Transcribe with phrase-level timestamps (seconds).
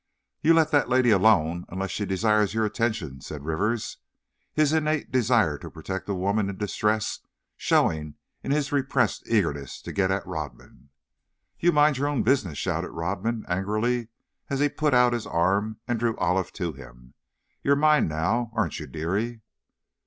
[0.41, 3.97] "You let that lady alone, unless she desires your attentions," said Rivers,
[4.51, 7.19] his innate desire to protect a woman in distress
[7.55, 10.89] showing in his repressed eagerness to get at Rodman.
[11.59, 14.07] "You mind your own business!" shouted Rodman, angrily,
[14.49, 17.13] as he put out his arm and drew Olive to him.
[17.61, 19.41] "You're mine, now, aren't you, dearie?"